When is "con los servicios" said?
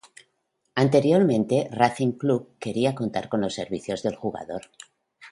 3.29-4.01